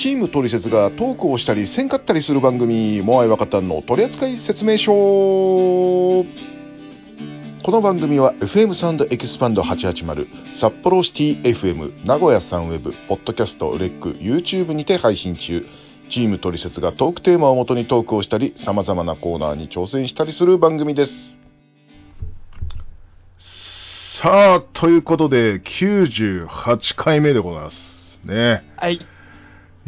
[0.00, 6.24] チームトリセツがトークをしたりせんかったりする番組モアイワカタンの取扱説明書こ
[7.70, 15.66] の番組は FM サウンドエキスパンド880札幌シティ FM 名古屋サンウェブポッドキャストレック YouTube にて配信中。
[16.08, 21.12] チームトリセツがトークテーマをもとにトークをしたり様々なコーナーに挑戦したりする番組です。
[24.22, 27.76] さあということで98回目でございます
[28.24, 28.64] ね。
[28.78, 29.19] はい。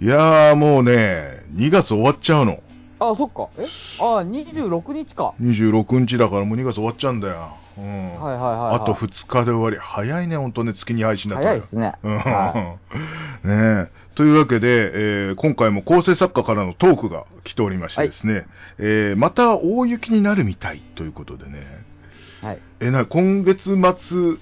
[0.00, 2.60] いやーもうね2月終わっちゃうの
[2.98, 3.48] あ、そっか。
[3.58, 3.66] え？
[3.98, 5.34] あ、26日か。
[5.40, 8.76] 26日だからもう2月終わっちゃうんだよ、うんはいはいはい、はい。
[8.76, 11.94] あと2日で終わり早いね本当ね月に配信だったら早いですね。
[12.04, 12.76] うんは
[13.44, 18.46] ねえというわけで、えー今回も構成作家からのトークが来ておりましてですね、
[18.78, 21.66] えーまた大雪になるみたいということでね、
[22.42, 22.46] い。
[22.46, 22.58] はい。
[22.80, 24.36] えな今月末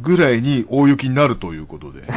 [0.00, 2.02] ぐらいに大雪になるということで、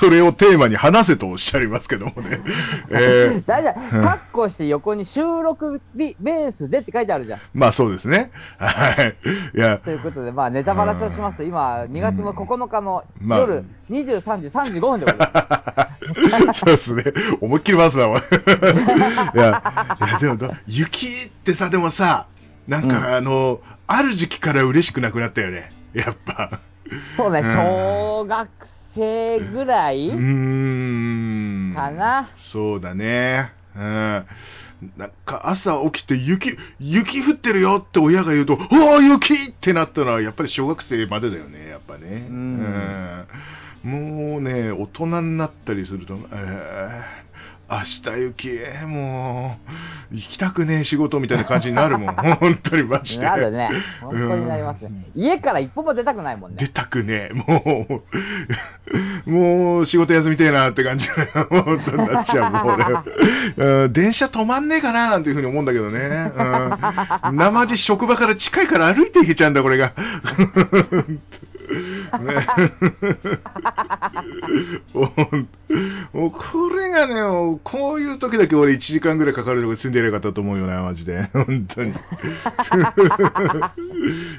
[0.00, 2.40] それをテーマに話せとおっしゃいますけどもね、
[2.90, 3.96] えー大丈夫。
[3.96, 7.40] うんカッコして横に収録日ベースでって書いてあるじゃん。
[7.54, 8.30] まあそうですね。
[8.58, 9.16] はい。
[9.56, 16.60] いや、ということで、まあ、ネタバラシをしますと、今、2月の9日のまあ夜23時35分でございます。
[16.64, 17.04] そうですね。
[17.40, 18.24] 思いっきり回すな、お前い
[19.34, 19.62] や、
[20.00, 22.26] いや、でもど、雪ってさ、でもさ、
[22.66, 23.24] なんか、うん
[23.92, 25.72] ある時期から嬉しくなくなったよね。
[25.92, 26.60] やっぱ。
[27.16, 28.48] そうね、うん小学
[28.94, 30.08] 生ぐらい。
[30.10, 30.14] か
[31.90, 33.52] なそうだね。
[33.76, 34.26] うん。
[34.96, 42.26] なんか朝起きて雪、雪降ってるよって親が言うと、おお、雪ってなったのはやっぱり小学生までだよね、やっぱね。
[42.28, 43.26] うんうん
[43.82, 47.21] もうね、大人になったりすると、えー
[47.72, 49.56] 明日雪、も
[50.12, 52.14] う、行きたくねえ仕事みたいな感じになるもん。
[52.36, 53.24] 本当にマジで。
[53.24, 53.70] なるね。
[54.02, 54.90] 本当になりますね。
[55.14, 56.70] 家から一歩も出たくないもん出ね。
[56.74, 57.32] たくねえ。
[57.32, 58.02] も
[59.26, 66.30] う、もう仕事休みてえなって感じ本当になっちゃう、もう電車止まんねえかななんていうふうに思うんだけどね。
[67.24, 69.92] うん、生地職場から近いから歩いていけちゃうんだ、これが。
[71.72, 72.46] ね、
[76.12, 81.30] もうこれがね、もうこういう時だけ俺1時間ぐらいかかるとこ住んでやればよかったと思うよな、マジで。
[81.32, 81.94] 本当に。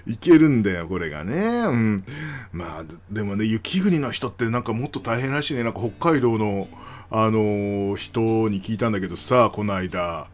[0.07, 1.35] いけるんだよ、これがね。
[1.35, 2.03] うん。
[2.51, 5.63] まあ、でもね、雪国の人ってなんかもっと大変らしいね。
[5.63, 6.67] なんか北海道の、
[7.09, 10.27] あのー人に聞いたんだけどさ、この間。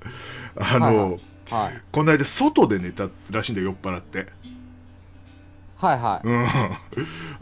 [0.58, 1.82] あの、はい。
[1.92, 4.28] この間外で寝たらしいんだよ、酔っ払って。
[5.80, 6.28] はいはい。
[6.28, 6.48] うん。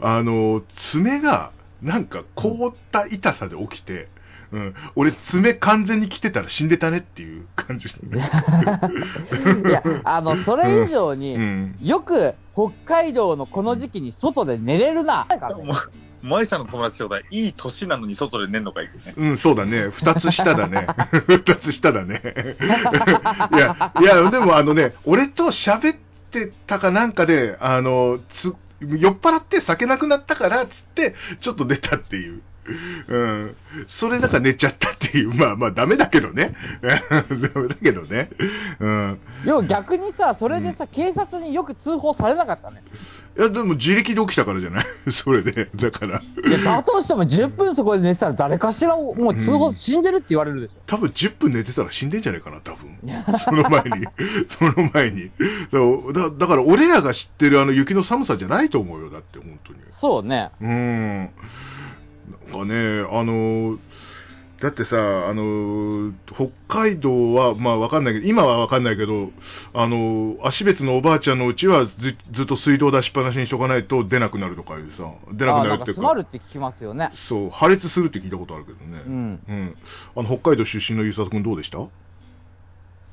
[0.00, 0.62] あの、
[0.92, 1.50] 爪が、
[1.82, 4.08] なんか凍った痛さで起きて、
[4.50, 4.74] うん。
[4.96, 9.60] 俺、爪完全に来てたら死んでたねっていう感じだね。
[9.68, 11.76] いや、あの、それ以上に、うん。
[11.82, 15.26] よく北海道のこの時期に外で寝れるな。
[15.28, 17.24] なんかもう、舞さんの友達ちょうだい。
[17.30, 19.14] いい年なのに外で寝んのかいね。
[19.16, 19.88] うん、そうだね。
[19.92, 20.86] 二つ下だね。
[21.28, 22.22] 二つ下だね。
[23.52, 32.42] いや、いや、でもあのね、俺と喋っててたかなんかで、あの、つ、酔っ払って酒なくなったからっ、つって、ちょっと出たっていう。
[33.08, 33.56] うん。
[33.88, 35.32] それだから寝ちゃったっていう。
[35.34, 36.54] まあまあ、ダメだけどね。
[36.82, 38.30] ダメだけどね。
[38.80, 39.18] うん。
[39.44, 42.82] でも逆にさ、それでさ、警察によく通報されなかったね。
[43.38, 44.86] いや、でも自力で起きたからじゃない？
[45.12, 45.68] それで。
[45.76, 46.20] だから。
[46.46, 50.74] いや、だとしても10分そこで寝てたら誰かしらをもう通報、うん死んでるって言われるでしょ。
[50.86, 52.98] 多分10分寝てたら死んでんじゃないかな、多分。
[53.44, 54.06] その前に。
[54.48, 55.30] その前に。
[56.12, 59.78] だだから俺らが知ってるあの雪の寒さじゃないと思うよ、だって本当に。
[59.90, 60.50] そうね。
[60.60, 60.68] うー
[61.24, 61.30] ん。
[62.58, 63.78] かね、あの、
[64.60, 69.30] だってさ、あの、北海道は、まあわかんないけど、今はわかんないけど、
[69.72, 77.12] あの、足別のおばあちゃんのうちはずずっと水道出しっぱなしにしとかないと出なくなるとかいうさ、出なくあなるっていう詰まるって聞きますよね。
[77.28, 79.02] そう、破裂するって聞いたことあるけどね。
[79.06, 79.40] うん。
[79.48, 79.76] うん。
[80.16, 81.78] あの、北海道出身のゆうさとくんどうでした？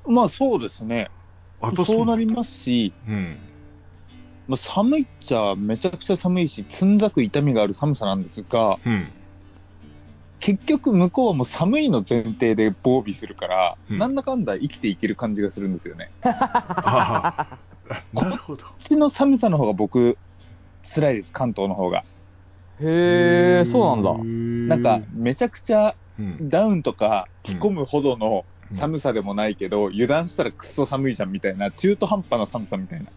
[0.08, 1.12] まあそうですね。
[1.62, 3.38] あやっぱそうなりますし、うん。
[4.48, 9.12] まあ、寒いっちゃめちゃくちゃ寒いし、つんざく痛みがある寒さなんですが、うん。
[10.40, 16.12] 結局向こうはもう寒いの前提で防備するから、うんなんだかんだ生きていける感じがするんですよね。
[16.22, 17.60] ああ、
[18.14, 18.64] なるほど。
[18.64, 20.18] こっちの寒さの方が僕、
[20.94, 22.04] 辛いです、関東の方が。
[22.80, 24.76] へえ、そうなんだ。
[24.76, 28.46] なんか、めちゃくちゃうん、ダウンとか着込むほどの
[28.78, 33.12] 寒さでもないけど、油断したらくっそ寒いじゃんみたいな、中途半端な寒さみたいな。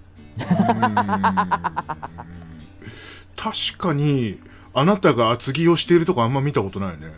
[3.37, 4.41] 確かに、
[4.75, 7.13] あなたが厚着をしているとこあんま見たことないね。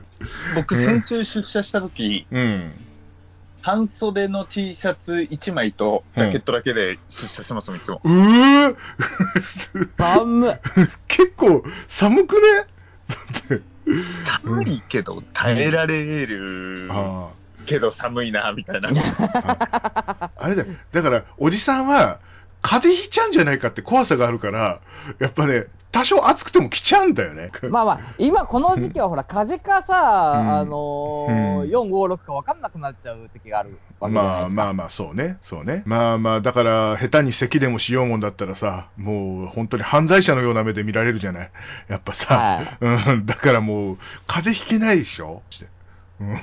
[0.55, 2.73] 僕、ね先週出社した時、うん。
[3.63, 8.01] 半袖の T シャツ1枚とジャケットだけで出社してますもん、いつも。
[8.05, 8.77] うー
[9.99, 10.55] 寒い。
[11.09, 12.67] 結構寒くね？
[13.09, 13.17] だ
[13.57, 13.63] って
[14.43, 17.31] 寒いけど耐えられるあ
[17.67, 18.91] けど寒いな、みたいな。
[18.91, 20.69] ああれだよ。
[20.93, 22.21] だから、おじさんは、
[22.63, 24.81] 風邪ひいちゃうんじゃないかって怖さがあるから、
[25.19, 27.51] やっぱね、多少暑くても来ちゃうんだよね。
[27.69, 29.95] まあまあ、今この時期は ほら、風かさ、
[30.37, 34.63] うんあのーうん4、5、6か分かんなくなっちゃう時があるわけじゃないまあですか。
[34.65, 35.83] まあまあ、そうね、そうね。
[35.87, 41.51] まあまあ、だから、下手に咳でもしようもんだったらさ、もう本当に犯罪者のような目で見られるじゃない。
[41.89, 45.43] やっぱさ、はいうん、だからもう、風邪ひけないでしょ。
[46.21, 46.41] うん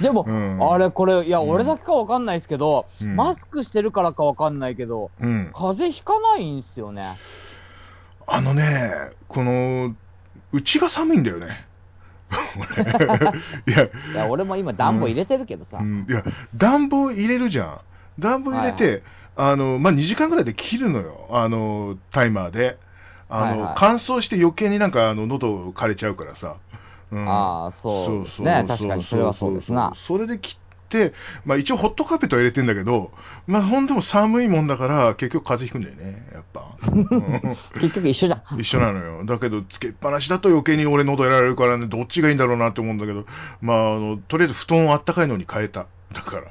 [0.00, 7.16] でも、うんあれ、これ、いや、うん俺だけか分かんないですけど、うんマスクしてるからか分かんないけど、うん、風邪ひかないんすよね。
[8.32, 8.92] あのね、
[9.28, 9.94] この、
[10.52, 11.66] うちが寒いんだよね。
[12.56, 15.78] 俺いや、いや、俺も今暖房入れてるけどさ。
[15.78, 16.24] うん、いや、
[16.56, 17.80] 暖房入れるじゃん。
[18.18, 19.02] 暖房入れて、
[19.36, 21.28] あの、まあ、2時間ぐらいで切るのよ。
[21.30, 22.78] あの、タイマーで。
[23.28, 26.56] あの、はいはい乾燥して余計になんか、あの、喉枯れちゃうからさ。
[27.10, 28.64] うん、ああ、そうですね。
[28.66, 29.92] 確かにそれはそうですな。
[30.06, 30.56] それで切
[31.44, 33.10] まあ、一応ホットカーペットは入れてんだけど、
[33.46, 36.76] まあ、ほんでも寒いもんだから、結局風邪ひくんだよね、やっぱ。
[36.90, 38.60] うん結局一緒じゃん。
[38.60, 39.24] 一緒なのよ。
[39.24, 43.24] だけど、つけっぱなしだと余計に俺喉やられるからね、どっちがいいんだろうなって思うんだけど、
[43.60, 45.86] まあ、あの、とりあえず布団をあったかいのに変えた。
[46.12, 46.42] だから。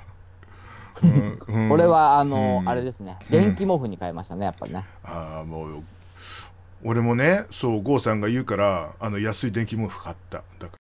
[1.04, 3.18] うんうん俺は、あの、うんあれですね。
[3.30, 4.86] うん電気毛布に変えましたね、やっぱりね。
[5.04, 5.84] ああ、もう、
[6.84, 10.44] 俺もね、そう、郷さんが言うから、あの、安い電気毛布買った。
[10.60, 10.81] だか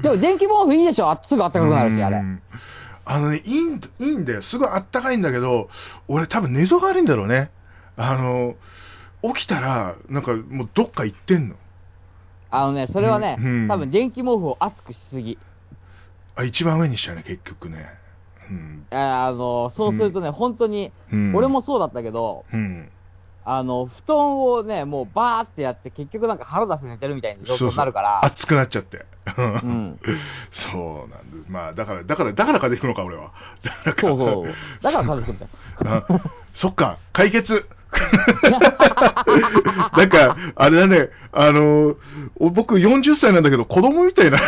[0.01, 1.11] でも電気毛布いいでしょ。
[1.11, 2.15] あすぐ暖かくなるし、あれ。
[2.17, 2.21] う。
[2.21, 2.41] ん
[3.05, 4.41] あのね、いいん、いいんだよ。
[4.41, 5.69] すごいあったかいんだけど、
[6.07, 7.51] 俺多分寝相が悪いんだろうね。
[7.95, 8.55] あの、
[9.33, 11.55] 起きたら、なんかもうどっか行ってんの。
[12.49, 15.37] あのね、それはね、うん多分電気毛布を熱くしすぎ。
[16.35, 17.87] あ、一番上にしちゃうね、結局ね。
[18.49, 18.87] うん。
[18.91, 22.89] あの、そうするとね、本当に、うん、俺もそうだったけど、うん。
[23.47, 29.05] あの、布団をね、もうバーってやって、結局なんか腹出して寝てるみたいな状況になるから、熱くなっちゃって。
[29.37, 29.99] うん。
[30.71, 31.47] そうなんだ。
[31.47, 33.31] まあ、だから、だから、だから風邪ひくのか、俺は。
[33.63, 34.53] だからそうそう。
[34.81, 36.05] だから風邪ひくんだよ。
[36.09, 36.21] あ
[36.55, 37.69] そっか、解決。
[39.95, 41.95] なんか、あれだね、あの
[42.37, 44.39] お僕40歳なんだけど、子供みたいな、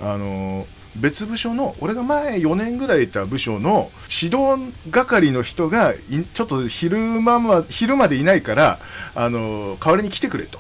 [0.02, 3.90] あの別部署の、俺が前4年ぐらいいた部署の
[4.22, 8.80] 指導係の人がい、ちょっと昼間ま昼までいないから、
[9.16, 10.60] あの代わりに来てくれと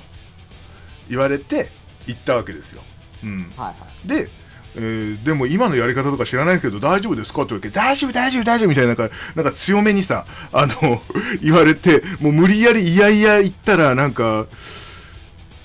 [1.09, 1.69] 言われて
[2.07, 2.81] 行ったわけですよ。
[3.23, 4.07] うん、はいはい。
[4.07, 4.29] で、
[4.75, 11.01] えーでも今のやり方とか知らないけど大丈夫ですかって言われて、大丈夫、大丈夫、大丈夫みたいな、なんか、なんか強めにさ、あの、
[11.43, 14.47] 言われて、もう無理やりいやいや言ったら、なんか、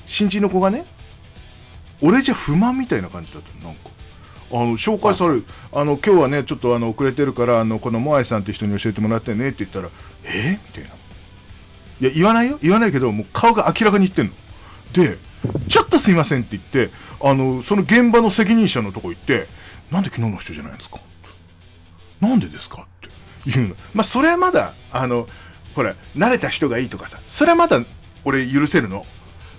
[0.06, 0.84] 新人の子がね、
[2.02, 3.97] 俺じゃ不満みたいな感じだったのなんか。
[4.50, 9.90] あの紹介される、あの今日はね、ちょっとあの遅れてるから、あのこのモアイさんって人に教えてもらってねって言ったら、
[10.24, 10.58] え？
[10.68, 10.90] みたいな。
[12.00, 14.32] いや、言わないよ、言わないけど、もう顔が明らかに言ってんの。
[14.92, 15.18] で、
[15.68, 16.90] ちょっとすいませんって言って、
[17.20, 19.48] あの、その現場の責任者のとこ行って、
[19.90, 21.00] なんで昨日の人じゃないんですか？
[22.20, 23.08] なんでですかって
[23.46, 23.74] 言うの。
[23.94, 25.26] まあ、それはまだ、あの、
[25.74, 27.80] ほら、慣れた人がいいとかさ、それはまだ
[28.24, 29.04] 俺許せるの。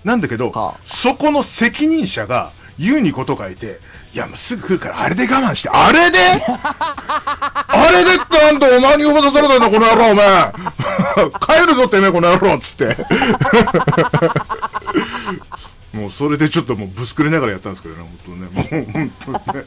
[0.03, 3.79] なんだけど、はそこの責任者が言うにこと書いて、
[4.13, 6.19] いや、もうすぐ来るから、あれで我慢して、あれで？
[6.47, 10.53] あれでってあんたお前に呼ばされたんだ、この野郎、お前。
[11.61, 12.97] 帰るぞ、てめえ、この野郎、つって。
[15.93, 18.47] もうそれでちょっともうぶつくれながらやったんですけどね、本当ね。
[18.53, 19.65] もう本当ね。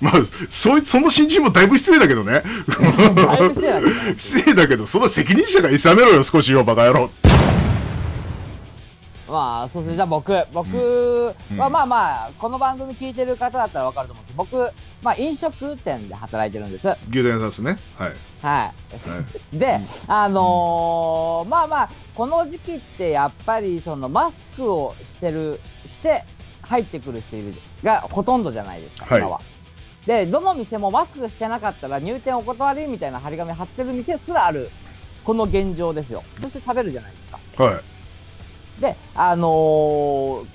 [0.00, 0.14] まあ、
[0.62, 2.42] そいその新人もだいぶ失礼だけどね。
[2.66, 7.10] だいぶ失礼だけどね失礼だけど、その責任者がいさめろよ、少しよ、バカ野郎。
[9.30, 9.96] まあ、そうですね。
[9.96, 16.86] じゃあ僕、僕うんはまあまあ、この番組聞いてる方だったらわかると思うんですけど、僕、まあ飲食店で働いてるんです。
[16.86, 16.98] はい。
[17.10, 17.78] 牛丼屋さんですね。
[17.96, 18.12] はい。
[18.42, 18.72] は
[19.52, 26.24] いで、あのーまあまあ、この時期ってやっぱりそのマスクをしてる、して
[26.62, 29.40] 入ってくる人いるがほとんどじゃないですか、はい今は。
[30.06, 34.70] で、どの店もマスクしてなかったら入店お断りみたいな張り紙貼ってる店すらある、
[35.24, 36.22] この現状ですよ。
[36.40, 37.64] そして食べるじゃないですか。
[37.64, 37.99] はい。
[38.80, 40.46] で、あのー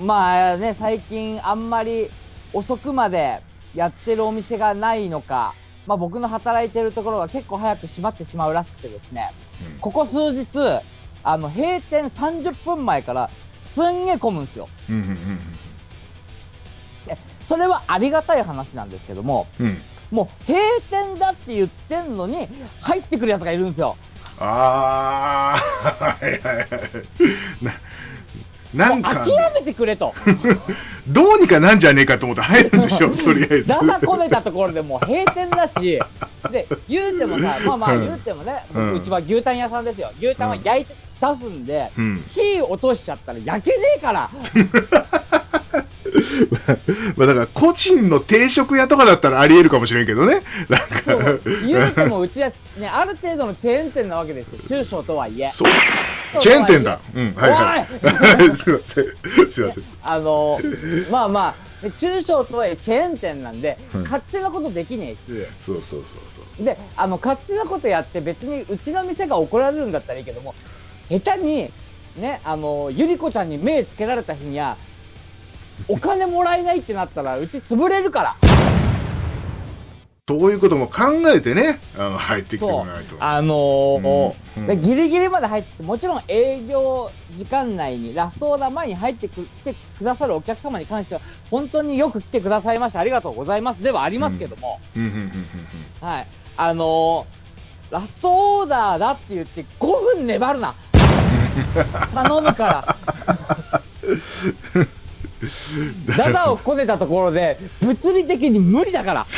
[0.00, 2.10] まあね、最近あんまり
[2.52, 3.42] 遅くまで
[3.74, 5.54] やってるお店がないのか、
[5.86, 9.32] まあ僕の働いてるところが結構早く閉まってしまうらしくてですね、
[9.80, 10.48] ここ数日、
[11.22, 13.30] あの、閉店30分前から
[13.74, 14.68] すんげえ混むんですよ。
[14.88, 15.38] うんうん
[17.06, 17.18] で
[17.48, 19.82] それはありがたい話なんですけども、うんうん。
[20.10, 20.56] もう閉
[20.90, 22.48] 店だって言ってんのに、
[22.80, 23.96] 入ってくるやつがいるんですよ。
[24.46, 26.68] あー、 はいはいはい。
[28.74, 30.12] な、なんか、諦めてくれと。
[31.08, 33.66] どうにかなんじゃねえかと思って入るんでしょ、とりあえず。
[33.66, 36.00] だだこねたところでもう閉店だし、
[36.50, 40.10] で、言うてもさ、まあまあうん言うてもね、うんうちは牛タン屋さんですよ。
[40.18, 44.30] 牛タンは焼いて出すんで、うん火落としちゃったら焼けねえから。
[47.16, 50.42] まあだから、個人の定食屋とかだったらあり得るかもしれんけどね。
[50.68, 54.58] なんかそう言うてもうちはね、ある程度のチェーン店なわけですよ。
[54.68, 55.52] 中小とはいえ。
[55.56, 55.64] そ
[56.40, 57.00] うチェーン店だ。
[57.14, 57.88] うん、はいはい。
[57.88, 59.52] すいません。
[59.52, 59.84] すいません。
[60.02, 60.60] あの
[61.10, 65.18] まあまあ、中小とはいえチェーン店なんで、うん勝手なことできねえし、
[65.66, 66.02] そうそうそう
[66.56, 66.64] そう。
[66.64, 70.54] で、あの、勝手なことやって別にうちの店が怒られるんだったらいいけども、
[71.08, 71.72] 下手に、
[72.16, 74.76] ね、あの、ゆり子ちゃんに目つけられた日には、
[75.88, 78.36] お金もらえないってなったら、うち潰れるから。
[80.26, 83.16] そういうことも考えてね、あの入ってきてそうもらわないと。。
[83.20, 95.18] あのーうんうんでギリギリまで入って、もちろん営業時間内に、ラストオーダー前に入ってく来てくださるお客様に関しては、本当によく来てくださいましてありがとうございますではありますけども、うんうんうんう
[96.04, 96.26] んはい。
[96.56, 97.44] あのー
[97.90, 100.74] ラストオーダーだって言って5分粘るな。
[102.14, 102.96] 頼むから。
[106.16, 109.26] ダダをこねたところで、物理的に無理だから。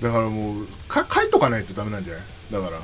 [0.00, 2.22] だからもう、か書いとかないとダメなんじゃない？
[2.52, 2.80] だから。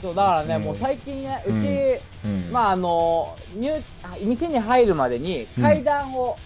[0.00, 3.82] そう、だからね、うんもう最近ね、うち、うんまああの、入、
[4.22, 6.36] 店に入るまでに階段を、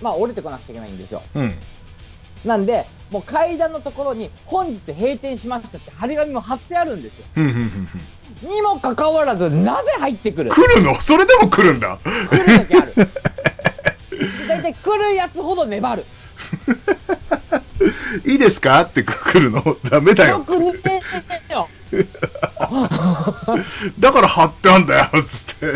[0.00, 1.22] まあ降りてこなくちゃいけないんですよ。
[1.34, 1.54] うん。
[2.44, 7.24] なんで、もう階段のところに、本日閉店しましたって張り紙も貼ってあるんですよ。
[8.50, 10.50] にもかかわらず、なぜ入ってくる？
[10.50, 11.00] 来るの？
[11.02, 11.98] それでも来るんだ。
[12.04, 12.94] 来る時ある。
[14.48, 16.04] 大体来るやつほど粘る。
[18.26, 18.82] いいですか？
[18.82, 19.62] って来るの？
[19.90, 20.38] ダメだよ。
[20.38, 21.68] よく似てるよ。
[23.98, 25.20] だから貼ってあんだよ、つっ
[25.56, 25.72] て。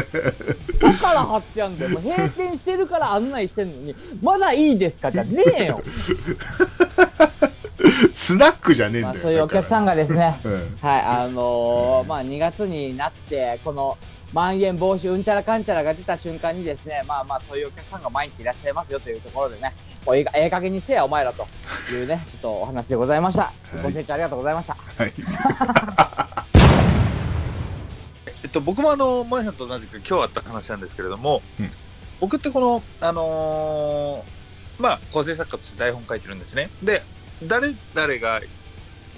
[0.80, 1.90] だから貼ってあんだよ。
[1.90, 5.10] もう閉店してるから案内してんのに、まだいいですか？
[5.12, 5.82] じゃねえよ。
[8.14, 9.14] スナックじゃねえんだよ。
[9.14, 13.98] まあ、そういうお客さんがですね、うんはい、あのーまあ、2月になって、この、
[14.32, 19.74] まん延防止うんちゃらかんちゃらが出た瞬間にですね、まあまあ、そういうお客さんが毎日いらっしゃいますよというところでね、
[20.06, 21.46] もうええ加減にせえや、お前らと
[21.92, 23.52] いうね、ちょっとお話でございました。
[23.78, 24.74] いご清聴ありがとうございました。
[24.74, 25.12] はい。
[28.44, 31.70] えっと、僕もあの、萌さんと同じく今日あった話なんですけれども、うん
[32.20, 36.70] 僕ってこの、あのーまあ、構成作家として台本書いてるんですね。
[36.80, 37.02] で、
[37.48, 38.40] 誰々が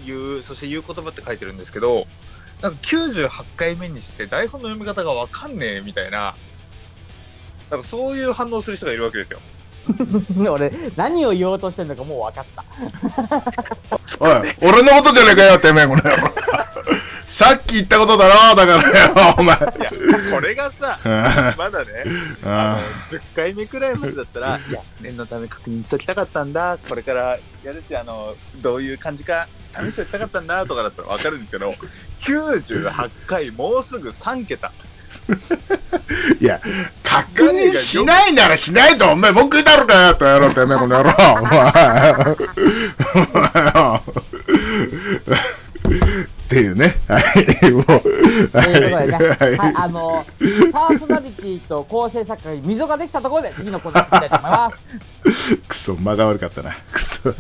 [0.07, 2.07] 言う、そして言う言葉って書いてるんですけど、
[2.63, 6.35] なんか98回目にして台本の読み方がわかんねえみたいな、
[7.71, 9.41] なんかそういう反応する人がいるわけですよ。
[10.51, 14.01] 俺、何を言おうとしてんのかもう分かった。
[14.19, 16.33] おい、俺のことじゃねえかよ、てめえ、この野郎。
[17.29, 19.59] さっき言ったことだろ、だからよ、お前。
[20.35, 20.99] これがさ、
[21.57, 22.05] まだね、
[22.43, 31.75] あの10回目くらいまでだったら、いや、念のため確認しときたかったんだ、これからやるし、あのどういう感じか試しておきたかったんだとかだったら分かるんですけど、
[32.27, 34.73] 98回、もうすぐ3桁。
[36.41, 36.61] いや、
[37.03, 41.15] 確認しないならしないと、お前、文句言いだろかよ、とやろう、てめえ、この野郎。
[41.41, 42.37] お前。
[45.85, 46.97] っていうね。
[47.09, 47.25] はい。
[47.71, 47.85] もう。
[47.85, 48.07] というこ
[48.51, 49.09] とでね、はい、
[49.57, 50.25] はいあの、
[50.73, 54.77] パーソナリティと構成作家に溝ができたところで、次のコーナーに行きたいと思います。
[55.69, 56.75] くそ、間が悪かったな。
[56.93, 57.35] くそ。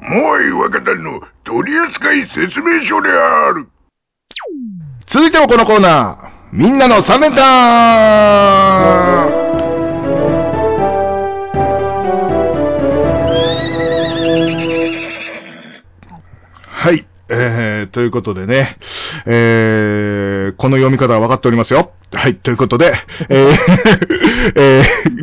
[0.00, 3.68] もうい若旦の取扱説明書である。
[5.06, 18.78] 続いてはこのコーナー、みんなの三連単ー、ということでね、
[19.26, 21.92] えー、この読み方は分かっておりますよ。
[22.12, 22.94] はい、ということで、
[23.28, 23.56] えー、
[24.56, 25.18] えー。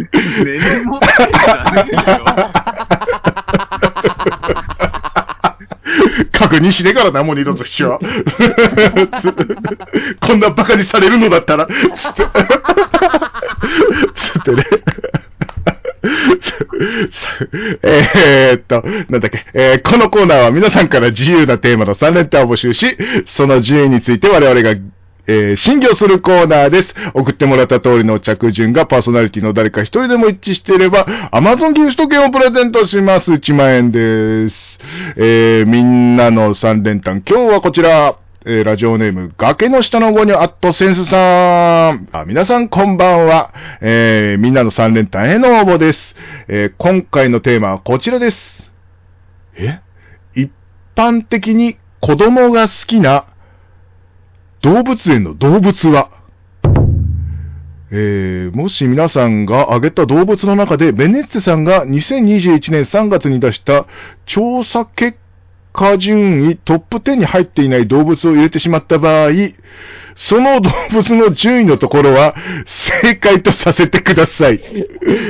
[6.31, 7.97] 確認しねえからな、もう二度としちゃ。
[10.21, 11.67] こんなバカにされるのだったら。
[11.67, 11.71] つ
[14.39, 14.63] ってね。
[17.83, 22.97] えーっと、なんだっけ、えーこのコーナーは皆さんから自由なテーマの3連単を募集し、
[23.27, 24.71] その順位について我々が、
[25.27, 26.93] えー審議をするコーナーです。
[27.13, 33.31] 送ってもらった通りの着順がパーソナリティの誰か一人でも一致していれば、Amazon ギフト券をプレゼントします。
[33.31, 34.55] 1万円です。
[35.17, 38.15] えーみんなの3連単、今日はこちら。
[38.47, 42.07] えーラジオネーム、崖の下のゴニョアットセンスさん。
[42.11, 43.51] あ皆さんこんばんは。
[43.81, 46.15] えーみんなの3連単への応募です。
[46.47, 48.37] えー今回のテーマはこちらです。
[49.55, 49.79] え？
[50.35, 50.51] 一
[50.95, 53.25] 般的に子供が好きな
[54.61, 56.11] 動物園の動物は？
[57.89, 63.87] えーもし皆さんが挙げた動物の中で、ベネッツェさんが2021年3月に出した
[64.27, 65.17] 調査結
[65.75, 69.29] 果順位トップ10に入っていない動物を入れてしまった場合、
[70.15, 72.33] その動物の順位のところは
[73.01, 74.59] 正解とさせてください。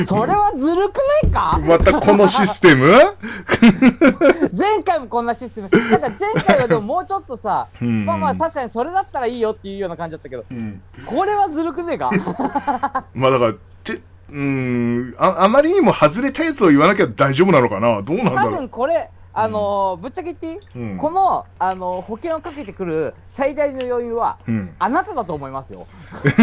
[0.08, 1.60] それはずるくないか？
[1.66, 2.88] またこのシステム？
[4.54, 5.70] 前回もこんなシステム。
[5.70, 12.12] なんか前回はでももうちょっとさ、うんまあまあ確かにそれだったらいいよっていうような感じだったけど、うんこれはずるくねえか？
[13.14, 13.94] まあだから、て、
[14.30, 18.02] うーんあ、あまりにも外れたやつを言わなきゃ大丈夫なのかな？
[18.04, 18.60] どうなんだ多ろう？
[18.62, 25.88] 分これ、あのーぶっちゃけ言っていい、うんこの、あのー保険をかけてくる最大の要因は、うん、あなただと思いますよ。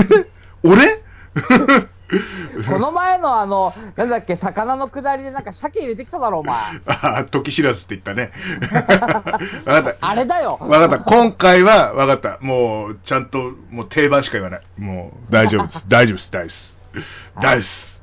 [0.63, 1.03] 俺？
[2.69, 6.81] この前のあの、なんだっけ、魚の下りでなんか鮭入れてきただろ、お前。
[6.87, 8.33] あ時知らずって言ったね。
[9.65, 10.07] わかった。
[10.07, 10.59] あれだよ。
[10.61, 10.99] わかった。
[11.01, 12.39] 今回は、わかった。
[12.41, 14.63] もう、ちゃんと、もう定番しか言わない。
[14.79, 15.85] もう、大丈夫です。
[15.89, 16.31] 大丈夫です。
[16.31, 16.77] 大丈夫です。
[17.37, 18.01] 大丈夫です。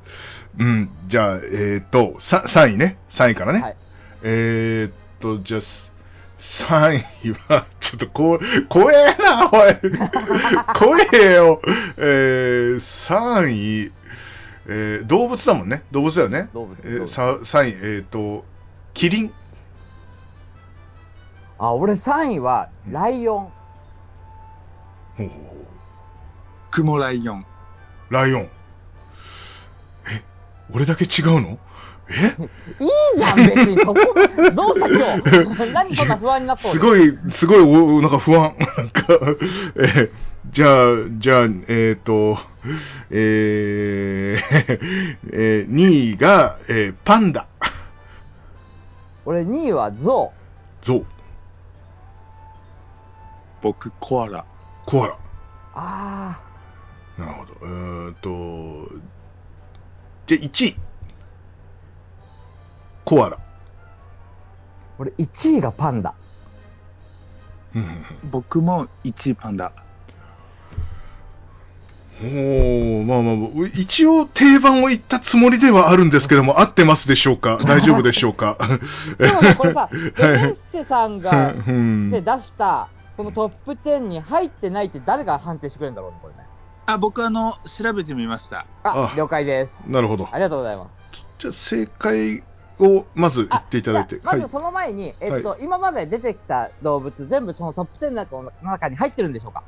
[0.58, 0.90] うん。
[1.06, 2.98] じゃあ、えっ、ー、と、さ3位ね。
[3.10, 3.60] 3位からね。
[3.60, 3.76] はい
[4.22, 5.60] えー、っと、じゃあ、
[6.68, 9.76] 3位は、ちょっとこう、怖えな、おい。
[10.78, 11.60] 怖えよ。
[11.96, 13.48] えー、3
[13.86, 13.92] 位、
[14.66, 15.82] えー、動物だもんね。
[15.90, 16.48] 動物だよね。
[16.52, 18.44] 動物えー、動物さ3位、えー、っと、
[18.94, 19.32] キリン。
[21.58, 23.40] あ、俺3位は、ライオン。
[23.42, 23.52] ほう
[25.18, 25.66] ほうほう
[26.70, 27.46] クモライオン。
[28.10, 28.48] ライオン。
[30.08, 30.22] え、
[30.72, 31.50] 俺だけ違うの？
[31.50, 31.58] え
[32.10, 33.78] いいじゃん、別に。
[33.80, 35.72] そこ、どうした今日。
[35.72, 38.54] 何そんな不安になっとるすごい、すごい、おなんか不安。
[38.76, 39.04] なんか、
[39.76, 40.10] えー
[40.52, 42.38] じゃあ、じゃあ、えっ、と、
[43.10, 44.78] えー
[45.32, 47.46] えー、2位が、えーパンダ。
[49.26, 50.32] 俺2位はゾ
[50.82, 51.06] ゾウ、
[53.62, 54.44] 僕、コアラ。
[54.86, 55.12] コアラ。
[55.14, 55.16] ウ。
[55.74, 56.40] あ
[57.18, 57.52] なるほど。
[57.62, 58.88] えーと、
[60.26, 60.76] じゃあ1位。
[63.10, 63.36] コアラ。
[63.36, 63.40] ー、
[64.98, 66.14] 俺1位がパンダ。
[67.74, 69.72] うん僕も1位パンダ。
[72.22, 77.58] おーまあまあまあ、一応定番を言ったつもりではあるんですけども、合ってますでしょうか？
[77.66, 78.58] 大丈夫でしょうか？
[79.18, 86.40] でもね、これさ、 はいベネッセさんが、うんで出した、このトップ10に入ってないって誰が判定してくれるんだろうね、これね。
[86.86, 88.66] あ、僕、あの、調べてみました。
[88.84, 89.72] あ、あ了解です。
[89.88, 90.28] なるほど。
[90.30, 90.90] ありがとうございます。
[91.38, 92.42] じゃあ正解
[92.80, 94.20] をまず言っていただいて。
[94.22, 99.62] まずその前に、えっと、今まで出てきた動物、全部そのトップ10の中に入ってるんでしょうか？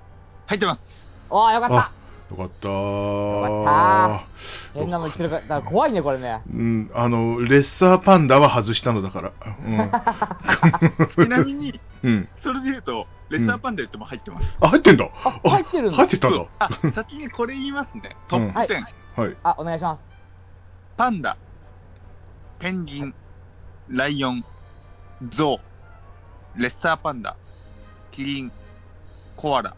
[0.47, 0.83] 入ってます。
[1.31, 1.93] おー、よかったあ
[2.31, 4.27] よかったよか
[4.75, 6.43] 変なの言ってるから、だから怖いね、これね。
[6.51, 9.33] うん、あの、レッサーパンダは外したのだから。
[9.65, 9.91] うん。
[11.25, 12.29] ちなみに、うん。
[12.43, 14.57] それで言うと、レッサーパンダ言っても入ってます。
[14.61, 15.09] あ、入ってんだ。
[15.25, 18.17] あ入ってるんだ入ってたんだ先にこれ言いますね。
[18.29, 19.21] トップはい10。
[19.21, 19.37] はい。
[19.43, 20.01] あ、お願いします。
[20.97, 21.37] パンダ、
[22.63, 23.13] ペンギン、
[23.89, 24.45] ライオン、
[25.37, 25.59] ゾ
[26.57, 27.37] ウ、レッサーパンダ、
[28.13, 28.53] キリン、
[29.37, 29.75] コアラ、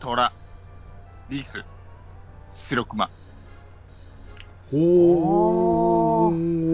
[0.00, 0.32] トラ、
[1.30, 1.46] リス、
[2.68, 3.08] シロクマ。
[4.72, 6.65] ほー。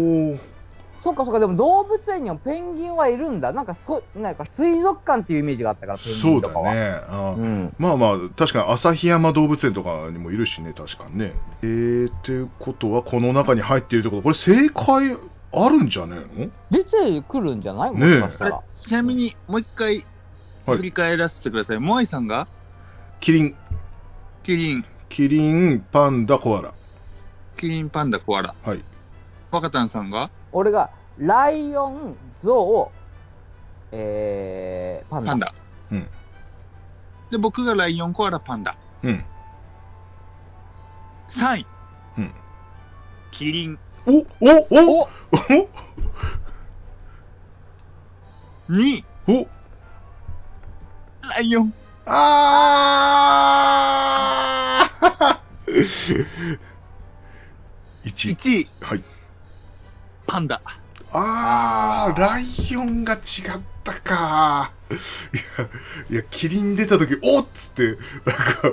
[1.02, 3.52] そっかそっか、でも動物園にもペンギンはいるんだ。
[3.52, 6.74] なんかそ、なんか水族館っていうイメージがあったから、ペンギそうだンとかは。
[6.74, 6.80] ね。
[7.08, 7.74] あうん。
[7.78, 11.34] まあまあ、確かに旭山動物園とかにもいるしね、確かにね。
[11.62, 15.16] えー、っていうことは、この中に入っているってこと、これ正解
[15.54, 16.50] あるんじゃねえの？
[16.70, 17.90] 出てくるんじゃない？
[17.90, 18.62] もしかしたら。
[18.80, 20.04] ちなみに、もう一回、
[20.66, 21.80] はい振り返らせてください。
[21.80, 22.46] モアイさんが？
[23.20, 23.56] キリン、
[24.44, 26.72] キリン、キリン、パンダ、コアラ。
[27.58, 28.54] キリン、パンダ、コアラ。
[28.62, 28.84] はい。
[29.50, 30.30] 若田さんが？
[30.52, 32.94] 俺が、ライオン、ゾウ、
[33.92, 35.30] えー、パンダ。
[35.30, 35.54] パンダ。
[35.90, 36.08] うん。
[37.30, 38.76] で、僕がライオン、コアラ、パンダ。
[39.02, 39.24] うん。
[41.30, 41.66] 3位、
[42.18, 42.34] うん。
[43.32, 43.78] キリン。
[44.04, 44.24] おおお
[45.00, 45.08] おお
[48.68, 49.46] 2位、お
[51.28, 51.72] ライオン。
[52.04, 55.38] あー
[58.04, 59.04] 1 1位、はい。
[60.32, 60.62] パンダ。
[61.12, 63.20] あー、ライオンが違っ
[63.84, 64.72] たか。
[66.08, 68.72] いや、いや、キリン出た時おっつって、なんか、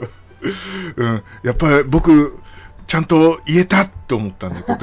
[0.95, 2.39] うん、やっぱり僕、
[2.87, 4.79] ちゃんと言えたって思ったんだけど。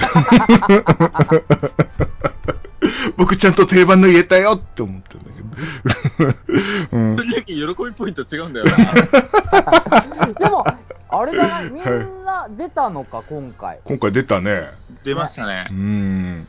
[3.17, 5.41] 僕ちゃんと定番の言えたよって思ったんだけ
[6.25, 6.37] ど。
[6.93, 8.77] うん喜びポイント違うんだよな。
[10.39, 10.62] でも、
[11.09, 11.85] あれじゃないみん
[12.25, 13.81] な出たのか、今回。
[13.85, 14.73] 今回出たね。
[15.05, 15.73] 出ましたねう。
[15.73, 16.49] ん。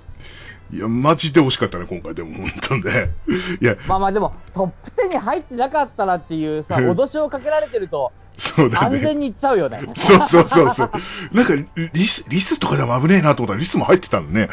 [0.72, 3.10] いや、マジで惜しかったね、今回でも、本当ね。
[3.62, 8.98] いや、まあまあでも、トップ10に入ってなかったらっていうさ、うん脅しをかけられてると、そうだね。
[8.98, 9.82] 安全にいっちゃうよね。
[9.96, 10.92] そうそうそうそう。
[11.34, 11.54] なんか
[11.94, 14.50] リス、リスとかでも危ねえなと思ったら、リスも入ってたのね。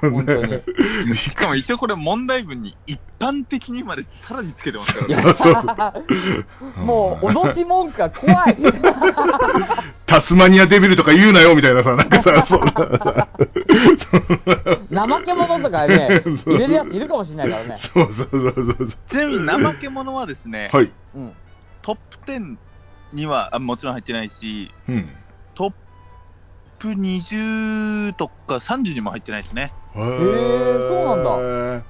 [0.00, 6.04] 本当にしかも一応これ問題文に一般的にまでさらにつけてますからね。
[6.76, 8.56] もう、脅し文句が怖い。
[10.06, 12.60] タスマニアデビルとか言うなよみたいなさ、なんかさ、そん
[14.90, 17.78] な怠け者とかね、入れるやついるかもしれないからね。
[17.94, 20.70] そうそうそうそうちなみに怠け者はですね。
[20.72, 20.92] はい。
[21.14, 21.32] うん。
[21.82, 22.56] トップ10
[23.12, 25.08] にはあもちろん入ってないし、うん。
[25.54, 25.72] トッ
[26.78, 29.72] プ20とか30にも入ってないですね。
[29.94, 31.84] へーそうなんだ。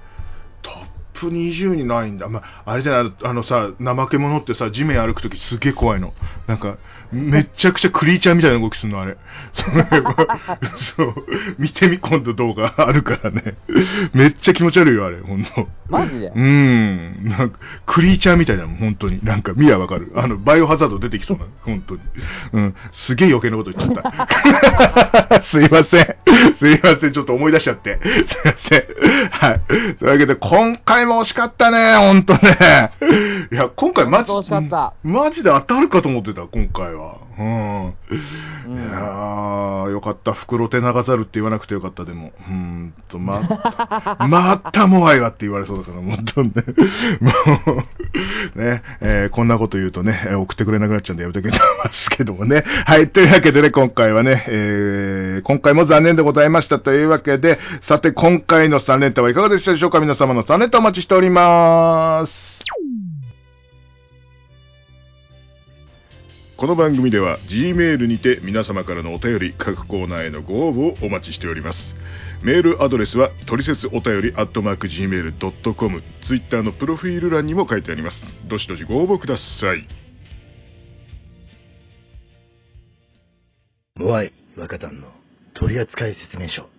[0.63, 2.29] トップ20にないんだ。
[2.29, 6.15] まあ、あれじゃない、あのさ、怠け者ってさ、地面歩くときすげえ怖いの。
[6.47, 6.79] なんか、
[7.13, 9.17] めっちゃくちゃクリーチャーみたいな動きするの、あれ。
[10.97, 11.15] そう。
[11.59, 13.55] 見てみ、今度動画あるからね。
[14.13, 15.69] めっちゃ気持ち悪いよ、あれ、ほんと。
[15.89, 16.27] マジで？
[16.29, 17.29] うーん。
[17.29, 19.21] なんか、クリーチャーみたいなもん、本当に。
[19.23, 20.13] なんか、見りゃわかる。
[20.17, 22.01] あの、バイオハザード出てきそうな、本当に。
[22.53, 22.75] うん。
[22.93, 25.43] すげえ余計なこと言っちゃった。
[25.49, 26.17] すいません。
[26.59, 27.13] すいません。
[27.13, 27.99] ちょっと思い出しちゃって。
[28.03, 28.85] すいません。
[29.31, 29.61] はい。
[29.97, 32.91] というわけで、今回も惜しかったね、本当ね。
[33.51, 34.33] いや、今回マジ、
[35.05, 36.96] マジで当たるかと思ってた、今回は。
[37.39, 37.87] うん。
[37.89, 37.93] う
[38.69, 39.85] いやん。
[39.87, 40.33] ー、よかった。
[40.33, 42.33] 袋手長猿って言わなくてよかった、でも。
[42.49, 43.41] うーんと、ま、
[44.29, 46.65] またもあいわって言われそうだから、本当にね。
[47.21, 47.33] も
[48.57, 51.55] う、ね、えーこんなこと言うとね、えー送ってくれなくなっちゃうんでやめときま
[51.93, 52.65] すけどもね。
[52.87, 60.01] はい、というわけでね、今回はね、えー今回も残念でございましたというわけで、さて、今回の3連単はいかがでしたでしょうか？
[60.01, 62.56] 皆様の3連単お待ちしております。
[66.57, 71.95] この番組では G メールにて皆様からのお便り各コーナーへのご応募をお待ちしております。
[72.43, 78.17] メールアドレスはトリセツお便りアットマーク Gmail.com ツイッターのプロフィール欄にも書いてあります。
[78.47, 79.87] どしどしご応募ください。
[83.97, 85.09] モアイ若旦の
[85.53, 86.71] 取扱説明書。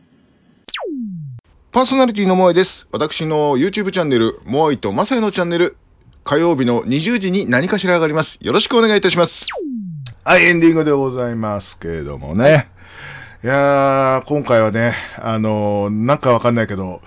[1.72, 2.88] パーソナリティのモアイです。
[2.92, 5.78] 私の YouTube チャンネルモアイとマサイのチャンネル
[6.28, 9.34] 火曜日の20時に何かしら上がりますよろしくお願いいたします
[10.26, 12.70] はいエンディングでございますけれどもね
[13.44, 17.02] いやー、今回はね、あのーなんかわかんないけど、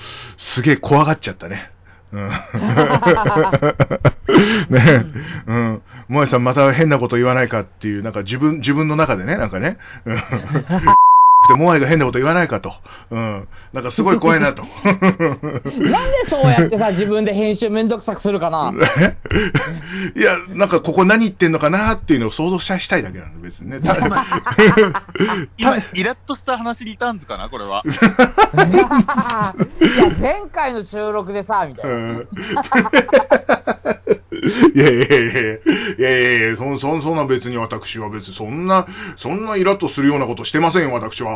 [0.54, 1.72] すげえ怖がっちゃったね。
[2.12, 2.28] うん。
[4.70, 5.06] ね
[5.48, 5.82] うん。
[6.08, 9.78] 萌さんまた変なこと言わないかっていう、なんか自分、自分の中でね、なんかね。
[10.04, 10.22] うん。
[11.48, 12.74] で、モアイが変なこと言わないかと。
[13.10, 13.48] うん。
[13.72, 14.62] なんかすごい怖いなと。
[14.84, 15.08] なんで
[16.28, 18.74] そうやってさ、自分で編集めんどくさくするかな？
[18.98, 19.16] え
[20.20, 23.80] いや、なんかここ何言ってんのかなっていうのを想像したしたいだけなの、別にね。
[23.80, 23.96] た
[25.56, 27.84] 今、イラッとした話リターンズかなこれは？
[27.86, 27.88] い
[28.76, 29.54] や、
[30.20, 31.96] 前回の収録でさ、みたいな。
[31.96, 32.28] うん
[34.74, 35.34] いやいやいやい
[35.98, 38.86] やいやいやそんそんそんな別に私は別にそんな、
[39.18, 41.29] そんなイラッとするようなことしてませんよ、私は。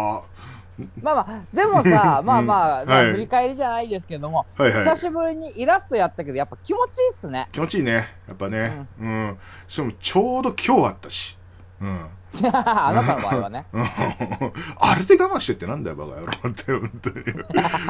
[1.02, 7.48] まあまあ、でもさ、 まあまあ、振り返りじゃないですけども、はいはい久しぶりにイラッとやったけど、やっぱ気持ちいいっすね。
[7.52, 8.86] 気持ちいいね、やっぱね。
[8.98, 9.38] うん。
[9.68, 11.38] しかもちょうど今日あったし。
[11.80, 12.08] うん。
[12.36, 13.66] あなたの場合はね。
[13.72, 17.16] うんあれで我慢してってなんだよ、バカ野郎って、本当に。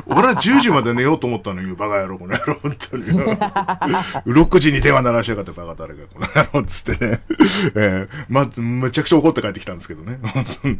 [0.07, 3.05] 俺は10時まで寝ようと思ったのに、バカ野郎、この野郎、本当に。
[3.07, 7.23] 6時に電話鳴らしやがって、バカ誰か、この野郎、つってね。
[7.75, 10.19] えーま、めちゃくちゃ怒って帰ってきたんですけどね。
[10.63, 10.77] 言い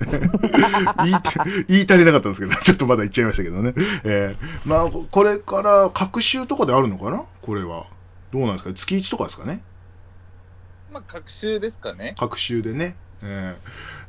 [1.69, 3.73] 言い足りなかったんですけど、ちょっとまだ言っちゃいましたけどね。
[4.05, 7.25] えーまあ、これから、各週とかであるのかな？
[7.43, 7.87] これは。
[8.33, 8.75] どうなんですか？
[8.75, 9.63] 月1とかですかね？
[10.95, 12.15] まあ、学習ですかね。
[12.19, 13.57] 各週でね、え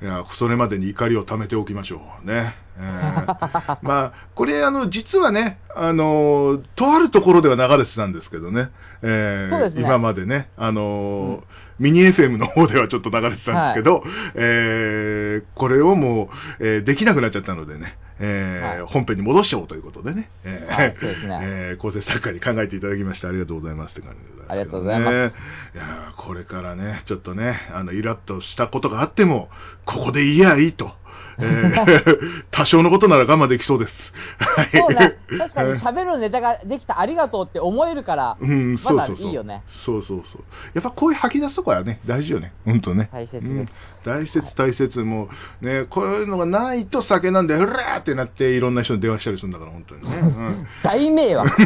[0.02, 2.54] ーいやそれまでに怒りを溜めておきましょうね。
[2.78, 8.70] えー まあ、これ、あの、実はね、あの、とあるところでは流れてたんですけどね、
[9.02, 9.84] えーそうですね。
[9.84, 11.44] 今までね、あの、
[11.80, 14.04] ミニ FM の方ではちょっと流れてたんですけど、
[14.36, 21.40] えーこれをもう、えーできなくなっちゃったのでね、えーはい本編に戻しちゃおうということでね、えーはいそうですね。
[21.44, 25.36] えー構成作家に考えていただきましてありがとうございますって感じでございます、ありがとうございます。
[25.76, 29.50] いやーこれからね、ちょっとね、あのイラッとしたことがあっても、
[29.86, 30.94] ここで言いやいいと。
[31.40, 34.14] えー 多少のことなら我慢できそうです。
[34.40, 35.18] はいそうね。
[35.38, 39.64] 確かに喋るネタができたありがとうって思えるから、うん、まだいいよね。
[39.68, 40.44] そうそうそう。
[40.74, 42.54] やっぱこういう吐き出すとこはね、大事よね。
[42.66, 43.10] 本当ね。
[43.12, 43.70] 大切ですうん
[44.06, 45.00] 大切、大切。
[45.00, 45.30] も
[45.62, 50.68] う、ね、こういうのがないと酒なんで、うらーってなって、いろんな人に電話したりするんだから、本当にね。
[50.84, 51.64] 大迷惑。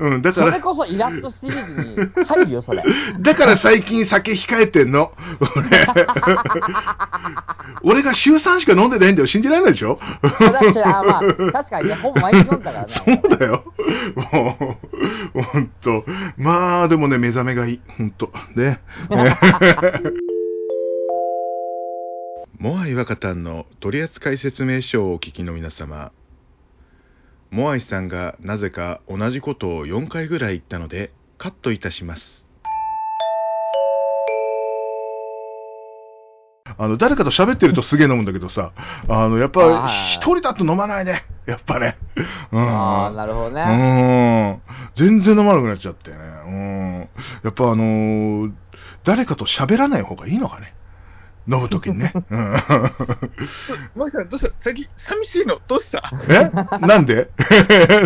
[0.00, 0.14] うん。
[0.14, 2.82] うん、だかそれら、こそイラッとシリーズに入るよ、それ。
[3.20, 5.12] だから最近酒控えてんの。
[5.56, 5.86] 俺。
[7.84, 9.26] 俺が週3しか飲んでないんだよ。
[9.26, 9.98] 信じられないでしょ？
[10.22, 12.92] 私はまあ、確かにね、ほぼ毎日飲んだからね。
[13.22, 13.64] そうだよ。
[14.14, 14.78] も
[15.34, 16.04] う、ほんと。
[16.36, 17.80] まあ、でもね、目覚めがいい。
[17.96, 18.30] ほんと。
[18.54, 18.80] ね。
[22.58, 26.12] モアイ若旦の取扱説明書をお聞きの皆様。
[27.50, 32.41] モアイさんがなぜか同じことを4回ぐらい言ったので、カットいたします。
[36.82, 38.72] あの、誰かと喋ってるとすげえ飲むんだけどさ、
[39.08, 39.60] あの、やっぱ
[40.14, 41.24] 一人だと飲まないね。
[41.46, 41.96] やっぱね。
[42.50, 42.68] うん。
[42.68, 43.62] ああ、なるほどね。
[44.96, 45.06] うん。
[45.06, 46.16] 全然飲まなくなっちゃってね。
[46.16, 47.08] うん。
[47.44, 48.52] やっぱあのー
[49.04, 50.74] 誰かと喋らない方がいいのかね。
[51.48, 52.12] 飲むときにね。
[52.30, 52.62] うん。
[53.96, 54.52] マキさん、どうした？
[54.56, 55.58] 最近、寂しいの？
[55.66, 56.12] どうした？
[56.28, 56.50] え？
[56.86, 57.30] なんで？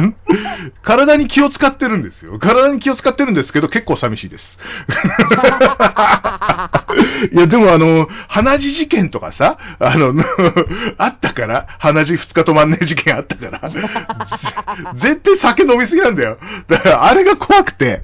[0.83, 2.39] 体に気を使ってるんですよ。
[2.39, 4.45] 体に気を使ってるんですけど、結構寂しいです。
[7.33, 10.15] いや、でもあの、鼻血事件とかさ、あの、
[10.99, 13.71] あったから、鼻血2日止まんねえ事件あったから、
[14.99, 16.39] ぜ絶対酒飲みすぎなんだよ。
[16.69, 18.03] だから、あれが怖くて。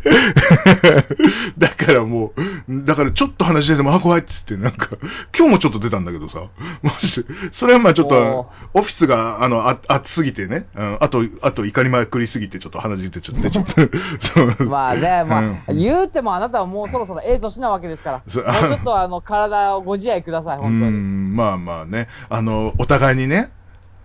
[1.59, 2.33] だからも
[2.68, 4.88] う、だからちょっと鼻血出ても、あ、怖いっつって、なんか、
[5.37, 6.40] 今日もちょっと出たんだけどさ、
[6.82, 13.72] もし、それはまあちょっと、オフィスが、あの、あ暑すぎてね、うん、あと、あと怒りまくりすぎて、ちょっと鼻血出て、ちょっと出ちゃった。
[14.58, 14.68] そう。
[14.68, 15.78] まあね、まあ、うん。
[15.78, 20.96] 言うてもあなたはもうそろそろええ年なわけですから、もうちょっとあの体をご自愛ください、 本当うに。
[20.96, 23.50] ん、まあまあね、あの、お互いにね、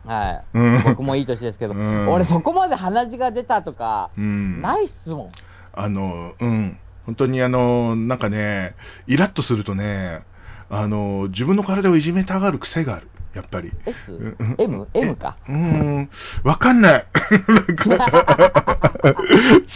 [0.05, 0.57] はい。
[0.57, 0.83] うん。
[0.85, 2.09] 僕もいい年ですけど、うん。
[2.09, 5.31] 俺そこまで鼻血が出たとか、うん、ないっすもん。
[5.73, 8.75] あの、うん、本当にあの、なんかね、
[9.05, 10.21] イラッとするとね、
[10.69, 13.71] あの、自分の体をいじめたがる癖がある、やっぱり。
[13.85, 14.11] S?
[14.11, 14.87] うん M?
[14.93, 15.37] M か？
[15.47, 16.09] うーん、
[16.43, 17.05] わかんない。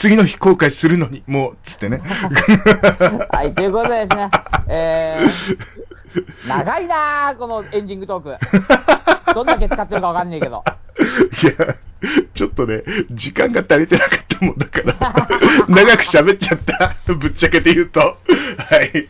[0.02, 2.00] 次の日後悔するのに、もう、つってね。
[2.00, 4.30] はい、ということでですね、
[4.68, 5.30] えー、
[6.48, 8.38] 長いなー、このエンディングトーク。
[9.34, 10.64] どんだけ使ってるかわかんねえけど。
[11.44, 11.76] いや、
[12.34, 15.28] ちょっとね、時間が足りてなかったもんだから、
[15.70, 16.96] 長く喋っちゃった。
[17.14, 18.00] ぶっちゃけて言うと。
[18.00, 18.16] は
[18.82, 19.10] い。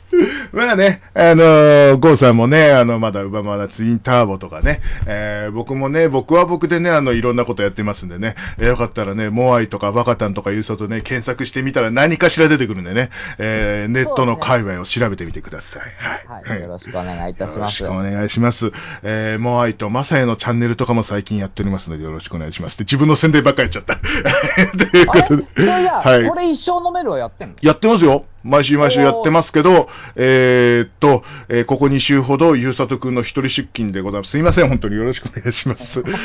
[0.51, 15.81] まあね、あのーゴーさんもね、あの、まだ、まだツインターボとかね、えー僕もね、僕は僕でね、あの、いろんなことやってますんでね、えーよかったらね、モアイとかバカタンとかいう外ね、検索してみたら何かしら出てくるんでね、えーネットの界隈を調べてみてください。
[16.27, 16.43] はい。
[16.43, 17.77] はい、よろしくお願いいたしよろます。
[17.77, 18.71] しくお願いします。
[19.03, 22.77] えー、モアイとマサヤのチャンネルとかも最近やっておりますのでよろしくお願いします。
[22.77, 23.97] で自分の宣伝ばっかりやっちゃった。
[24.91, 25.43] ということで。
[25.55, 25.65] それ？
[25.83, 27.55] じゃあ、はいこれ一生飲めるをやってんの？
[27.61, 28.25] やってますよ。
[28.43, 34.31] 毎週毎週やってますけど、えーっと、えーここ2週ほど、ゆうさとくんの一人出勤でございます。
[34.31, 36.01] すいません、本当によろしくお願いします。
[36.01, 36.15] この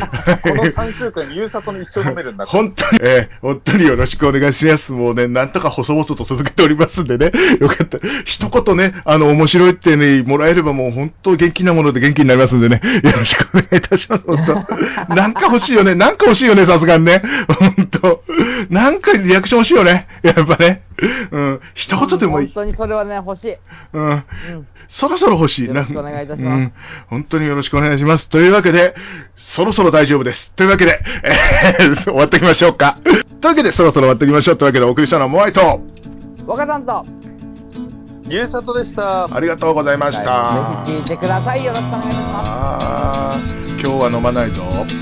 [0.65, 2.47] 3週間、ゆうさとの一生飲めるんだ。
[2.47, 4.93] 本当に、えー本当によろしくお願いします。
[4.93, 7.99] もうね、なんとか細々と続けておりますんでね、よかった。
[8.25, 14.25] 一言ね、あの、面白いってね、もらえればもう本当元気なもので元気になりますんでね、よろしくお願いいたします。
[14.27, 14.39] 本
[15.09, 17.23] 当なんか欲しいよね、なんか欲しいよね、さすがにね。
[17.49, 18.23] 本当
[18.71, 20.83] なんかリアクション欲しいよね、やっぱね。
[21.31, 22.47] うん、一言でもいい。
[22.49, 23.57] 本当にそれはね、欲しい。
[23.93, 24.09] うん。
[24.09, 24.25] うん。
[24.89, 25.67] そろそろ欲しい。
[25.67, 26.73] よろしくお願いいたしますうん。
[27.09, 28.29] 本当によろしくお願いします。
[28.29, 28.95] というわけで、
[29.55, 30.53] そろそろ大丈夫です。
[30.53, 32.99] というわけで、えー終わっておきましょうか。
[33.03, 34.57] というわけで、そろそろ終わっておきましょう。
[34.57, 35.81] というわけで、お送りしたのはモアイと、
[36.47, 37.05] 若さんと、
[38.29, 39.33] ゆうさとでした。
[39.35, 41.65] ありがとうございましたぜひ聞いてください。
[41.65, 44.97] よろしくお願いしまあー今日は飲まないぞす。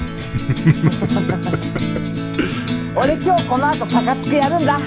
[2.97, 4.79] 俺今日この後パカつくやるんだ。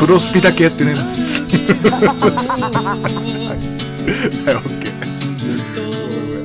[0.00, 0.94] プロスピだけやってね。
[0.94, 1.04] はい、
[4.44, 6.37] はい、OK